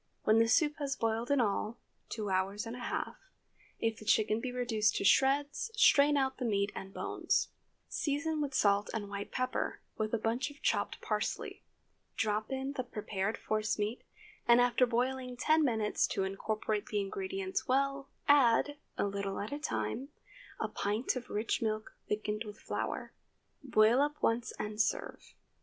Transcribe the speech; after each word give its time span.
When 0.23 0.39
the 0.39 0.47
soup 0.47 0.77
has 0.79 0.95
boiled 0.95 1.29
in 1.29 1.39
all, 1.39 1.77
two 2.09 2.31
hours 2.31 2.65
and 2.65 2.75
a 2.75 2.79
half, 2.79 3.17
if 3.79 3.97
the 3.99 4.03
chicken 4.03 4.39
be 4.41 4.51
reduced 4.51 4.95
to 4.95 5.03
shreds, 5.03 5.69
strain 5.75 6.17
out 6.17 6.37
the 6.39 6.43
meat 6.45 6.71
and 6.73 6.91
bones. 6.91 7.49
Season 7.87 8.41
with 8.41 8.55
salt 8.55 8.89
and 8.95 9.09
white 9.09 9.31
pepper, 9.31 9.79
with 9.99 10.11
a 10.11 10.17
bunch 10.17 10.49
of 10.49 10.59
chopped 10.63 11.01
parsley. 11.01 11.61
Drop 12.15 12.49
in 12.51 12.73
the 12.73 12.83
prepared 12.83 13.37
force 13.37 13.77
meat, 13.77 14.01
and 14.47 14.59
after 14.59 14.87
boiling 14.87 15.37
ten 15.37 15.63
minutes 15.63 16.07
to 16.07 16.23
incorporate 16.23 16.87
the 16.87 16.99
ingredients 16.99 17.67
well, 17.67 18.09
add, 18.27 18.77
a 18.97 19.05
little 19.05 19.39
at 19.39 19.53
a 19.53 19.59
time, 19.59 20.09
a 20.59 20.67
pint 20.67 21.15
of 21.15 21.29
rich 21.29 21.61
milk 21.61 21.93
thickened 22.09 22.43
with 22.43 22.59
flour. 22.59 23.13
Boil 23.63 24.01
up 24.01 24.15
once 24.23 24.51
and 24.57 24.81
serve. 24.81 25.35